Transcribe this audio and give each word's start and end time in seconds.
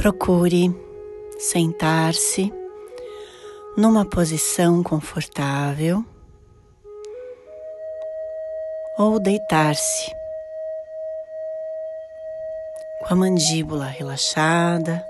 Procure 0.00 0.74
sentar-se 1.38 2.50
numa 3.76 4.08
posição 4.08 4.82
confortável 4.82 6.02
ou 8.96 9.20
deitar-se 9.20 10.10
com 13.00 13.12
a 13.12 13.14
mandíbula 13.14 13.84
relaxada, 13.84 15.04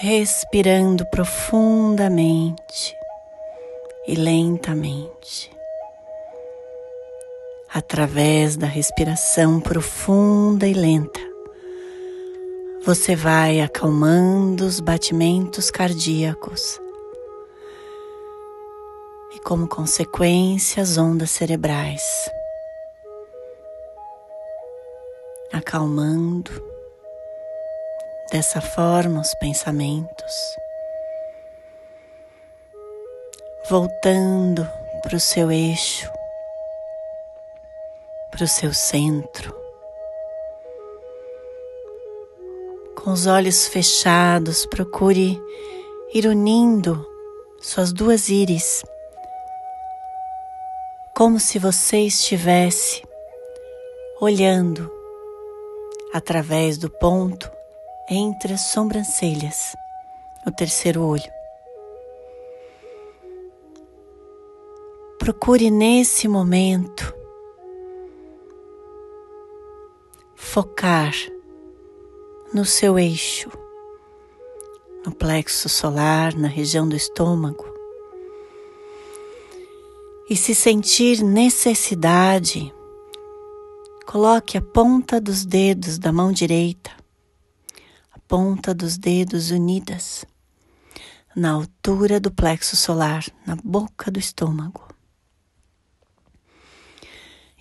respirando 0.00 1.04
profundamente 1.10 2.96
e 4.08 4.14
lentamente. 4.14 5.61
Através 7.74 8.54
da 8.54 8.66
respiração 8.66 9.58
profunda 9.58 10.66
e 10.66 10.74
lenta, 10.74 11.20
você 12.84 13.16
vai 13.16 13.62
acalmando 13.62 14.66
os 14.66 14.78
batimentos 14.78 15.70
cardíacos 15.70 16.78
e, 19.34 19.38
como 19.38 19.66
consequência, 19.66 20.82
as 20.82 20.98
ondas 20.98 21.30
cerebrais, 21.30 22.02
acalmando 25.50 26.50
dessa 28.30 28.60
forma 28.60 29.22
os 29.22 29.32
pensamentos, 29.36 30.34
voltando 33.70 34.68
para 35.02 35.16
o 35.16 35.20
seu 35.20 35.50
eixo, 35.50 36.10
o 38.42 38.48
seu 38.48 38.72
centro. 38.72 39.54
Com 42.96 43.12
os 43.12 43.26
olhos 43.26 43.66
fechados, 43.66 44.66
procure 44.66 45.40
ir 46.14 46.26
unindo 46.26 47.06
suas 47.60 47.92
duas 47.92 48.28
íris, 48.28 48.84
como 51.16 51.40
se 51.40 51.58
você 51.58 52.00
estivesse 52.00 53.02
olhando 54.20 54.90
através 56.12 56.78
do 56.78 56.90
ponto 56.90 57.50
entre 58.08 58.54
as 58.54 58.60
sobrancelhas, 58.60 59.74
o 60.46 60.50
terceiro 60.50 61.02
olho. 61.02 61.32
Procure 65.18 65.70
nesse 65.70 66.26
momento 66.28 67.21
focar 70.52 71.14
no 72.52 72.62
seu 72.62 72.98
eixo, 72.98 73.48
no 75.02 75.10
plexo 75.10 75.66
solar, 75.66 76.34
na 76.34 76.46
região 76.46 76.86
do 76.86 76.94
estômago. 76.94 77.64
E 80.28 80.36
se 80.36 80.54
sentir 80.54 81.22
necessidade, 81.22 82.70
coloque 84.06 84.58
a 84.58 84.60
ponta 84.60 85.18
dos 85.18 85.46
dedos 85.46 85.98
da 85.98 86.12
mão 86.12 86.30
direita, 86.30 86.90
a 88.12 88.18
ponta 88.28 88.74
dos 88.74 88.98
dedos 88.98 89.50
unidas, 89.50 90.26
na 91.34 91.52
altura 91.52 92.20
do 92.20 92.30
plexo 92.30 92.76
solar, 92.76 93.24
na 93.46 93.56
boca 93.56 94.10
do 94.10 94.18
estômago. 94.18 94.86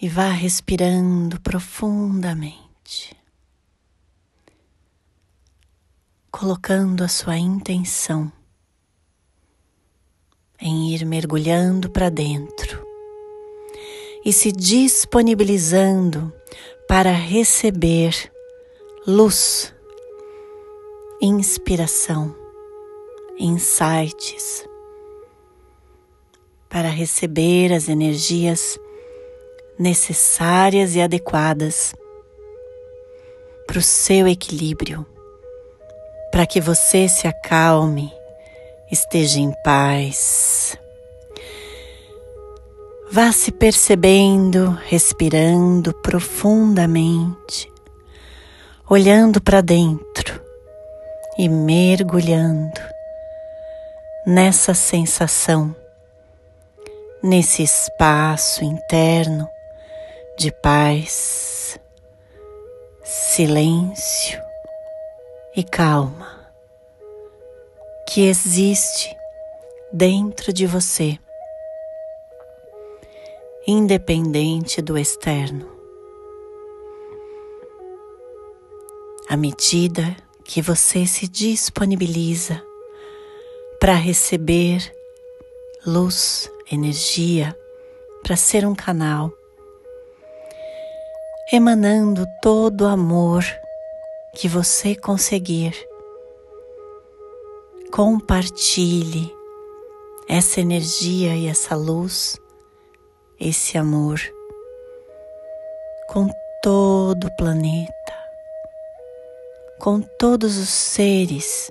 E 0.01 0.09
vá 0.09 0.27
respirando 0.31 1.39
profundamente. 1.39 2.70
Colocando 6.31 7.03
a 7.03 7.07
sua 7.07 7.37
intenção 7.37 8.31
em 10.59 10.93
ir 10.93 11.05
mergulhando 11.05 11.89
para 11.89 12.09
dentro 12.09 12.83
e 14.25 14.31
se 14.31 14.51
disponibilizando 14.51 16.33
para 16.87 17.11
receber 17.11 18.31
luz, 19.05 19.73
inspiração, 21.21 22.35
insights, 23.37 24.65
para 26.69 26.89
receber 26.89 27.73
as 27.73 27.89
energias 27.89 28.79
necessárias 29.77 30.95
e 30.95 31.01
adequadas 31.01 31.93
para 33.71 33.79
o 33.79 33.81
seu 33.81 34.27
equilíbrio 34.27 35.07
para 36.29 36.45
que 36.45 36.59
você 36.59 37.07
se 37.07 37.25
acalme, 37.25 38.13
esteja 38.91 39.39
em 39.39 39.53
paz. 39.63 40.77
Vá 43.09 43.31
se 43.31 43.49
percebendo, 43.49 44.77
respirando 44.89 45.93
profundamente, 46.01 47.71
olhando 48.89 49.39
para 49.39 49.61
dentro 49.61 50.41
e 51.37 51.47
mergulhando 51.47 52.81
nessa 54.27 54.73
sensação, 54.73 55.73
nesse 57.23 57.63
espaço 57.63 58.65
interno 58.65 59.47
de 60.37 60.51
paz, 60.61 61.50
silêncio 63.33 64.41
e 65.55 65.63
calma 65.63 66.51
que 68.05 68.27
existe 68.27 69.15
dentro 69.89 70.51
de 70.51 70.67
você, 70.67 71.17
independente 73.65 74.81
do 74.81 74.97
externo. 74.97 75.65
À 79.29 79.37
medida 79.37 80.13
que 80.43 80.61
você 80.61 81.07
se 81.07 81.25
disponibiliza 81.25 82.61
para 83.79 83.93
receber 83.93 84.93
luz, 85.85 86.51
energia, 86.69 87.57
para 88.23 88.35
ser 88.35 88.65
um 88.67 88.75
canal, 88.75 89.31
emanando 91.51 92.25
todo 92.41 92.85
o 92.85 92.87
amor 92.87 93.43
que 94.33 94.47
você 94.47 94.95
conseguir. 94.95 95.73
Compartilhe 97.91 99.35
essa 100.29 100.61
energia 100.61 101.35
e 101.35 101.47
essa 101.47 101.75
luz, 101.75 102.37
esse 103.37 103.77
amor 103.77 104.21
com 106.07 106.29
todo 106.63 107.27
o 107.27 107.35
planeta, 107.35 108.13
com 109.77 109.99
todos 109.99 110.57
os 110.57 110.69
seres 110.69 111.69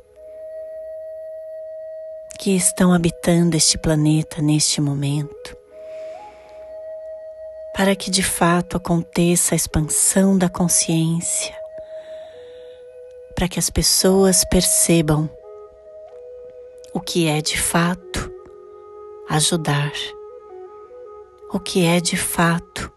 que 2.38 2.54
estão 2.54 2.92
habitando 2.92 3.56
este 3.56 3.78
planeta 3.78 4.42
neste 4.42 4.80
momento, 4.80 5.56
para 7.80 7.96
que 7.96 8.10
de 8.10 8.22
fato 8.22 8.76
aconteça 8.76 9.54
a 9.54 9.56
expansão 9.56 10.36
da 10.36 10.50
consciência 10.50 11.58
para 13.34 13.48
que 13.48 13.58
as 13.58 13.70
pessoas 13.70 14.44
percebam 14.44 15.30
o 16.92 17.00
que 17.00 17.26
é 17.26 17.40
de 17.40 17.58
fato 17.58 18.30
ajudar, 19.30 19.92
o 21.50 21.58
que 21.58 21.86
é 21.86 22.02
de 22.02 22.18
fato 22.18 22.92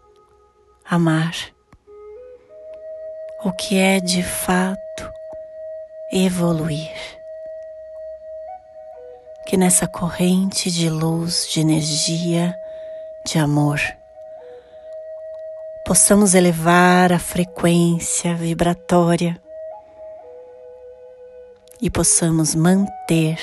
amar, 0.84 1.34
o 3.42 3.52
que 3.52 3.78
é 3.78 4.00
de 4.00 4.22
fato 4.22 5.10
evoluir. 6.12 6.92
Que 9.46 9.56
nessa 9.56 9.88
corrente 9.88 10.70
de 10.70 10.90
luz, 10.90 11.48
de 11.50 11.60
energia, 11.60 12.54
de 13.24 13.38
amor, 13.38 13.80
possamos 15.84 16.34
elevar 16.34 17.12
a 17.12 17.18
frequência 17.18 18.34
vibratória 18.34 19.38
e 21.80 21.90
possamos 21.90 22.54
manter 22.54 23.38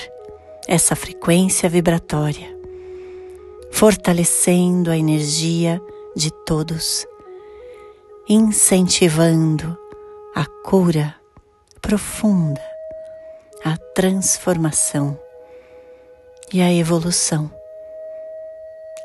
essa 0.68 0.96
frequência 0.96 1.70
vibratória, 1.70 2.48
fortalecendo 3.72 4.90
a 4.90 4.98
energia 4.98 5.80
de 6.16 6.32
todos, 6.46 7.06
incentivando 8.28 9.78
a 10.36 10.46
cura 10.64 11.16
profunda, 11.80 12.62
a 13.64 13.78
transformação 13.94 15.20
e 16.52 16.60
a 16.60 16.74
evolução, 16.74 17.52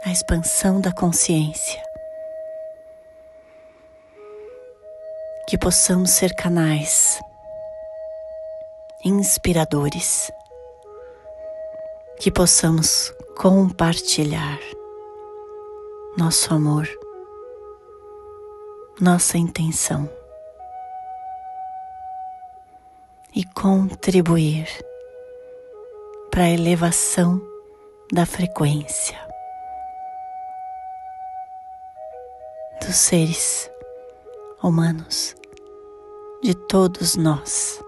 a 0.04 0.10
expansão 0.10 0.80
da 0.80 0.92
consciência. 0.92 1.85
Que 5.46 5.56
possamos 5.56 6.10
ser 6.10 6.34
canais 6.34 7.20
inspiradores, 9.04 10.32
que 12.18 12.32
possamos 12.32 13.14
compartilhar 13.36 14.58
nosso 16.16 16.52
amor, 16.52 16.88
nossa 19.00 19.38
intenção 19.38 20.10
e 23.32 23.44
contribuir 23.44 24.66
para 26.32 26.44
a 26.44 26.50
elevação 26.50 27.40
da 28.12 28.26
frequência 28.26 29.16
dos 32.84 32.96
seres 32.96 33.70
humanos, 34.62 35.34
de 36.42 36.54
todos 36.54 37.16
nós. 37.16 37.80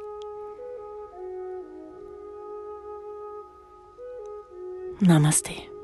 Namastê. 5.00 5.77